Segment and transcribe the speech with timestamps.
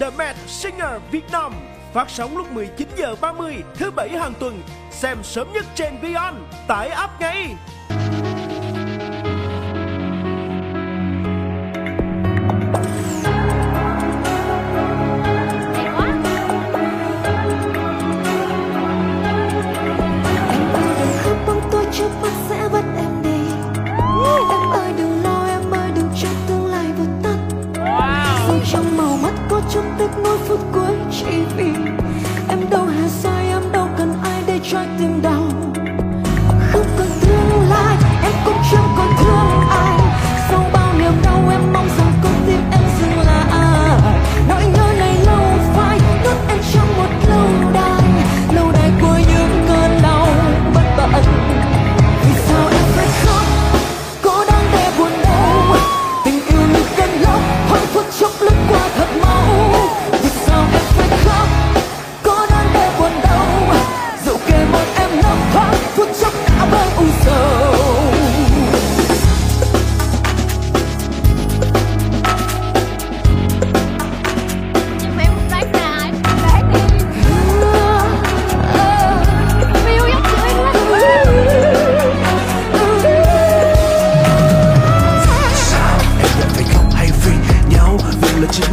[0.00, 1.52] The Mad Singer Việt Nam
[1.92, 4.62] phát sóng lúc 19 giờ 30 thứ bảy hàng tuần.
[4.90, 6.34] Xem sớm nhất trên Vion,
[6.68, 7.54] tải app ngay.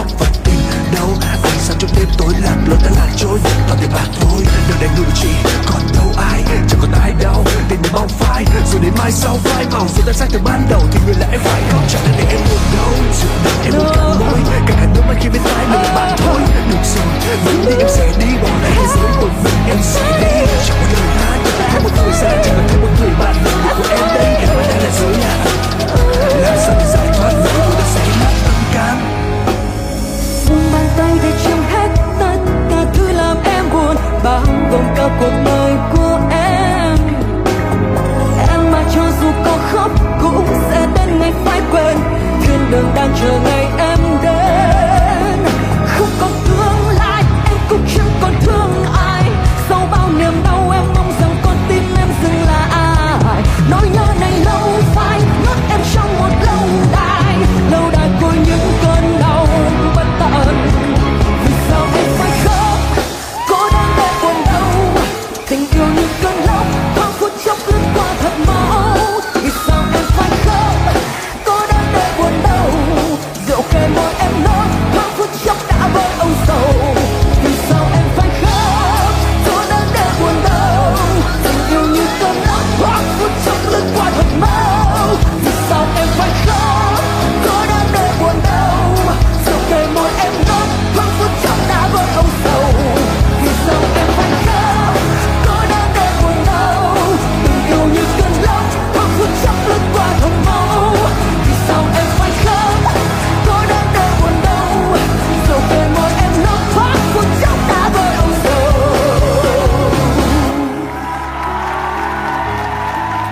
[0.00, 0.60] móc và tìm
[0.94, 1.08] đâu
[1.42, 4.78] Ánh sáng trong đêm tối lạc lối đã lạc trôi Toàn tiền bạc thôi Đời
[4.80, 5.28] này người chỉ
[5.66, 7.44] còn đâu ai, Chẳng còn ai đâu.
[7.46, 9.64] Để đến mong phai, Rồi đến mai sau phai.
[9.72, 11.86] Màu Dù ta sai từ ban đầu, Thì người lẽ phải không?
[11.88, 12.59] Chẳng để em buồn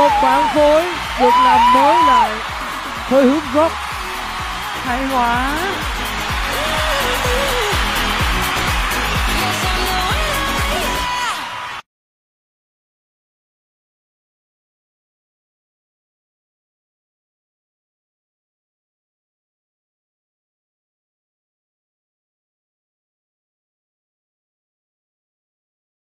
[0.00, 0.84] một bản phối
[1.20, 2.30] được làm mới lại.
[3.08, 3.72] Hơi hướng gốc.
[4.84, 5.56] Hay quá.